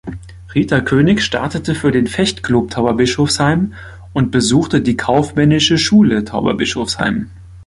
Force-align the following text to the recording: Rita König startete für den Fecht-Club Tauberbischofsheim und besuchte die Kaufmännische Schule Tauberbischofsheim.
Rita 0.55 0.81
König 0.81 1.21
startete 1.21 1.75
für 1.75 1.91
den 1.91 2.07
Fecht-Club 2.07 2.71
Tauberbischofsheim 2.71 3.73
und 4.13 4.31
besuchte 4.31 4.81
die 4.81 4.97
Kaufmännische 4.97 5.77
Schule 5.77 6.23
Tauberbischofsheim. 6.25 7.29